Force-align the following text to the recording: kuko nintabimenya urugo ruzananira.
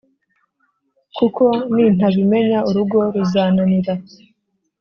kuko 1.17 1.43
nintabimenya 1.73 2.59
urugo 2.69 2.99
ruzananira. 3.13 3.93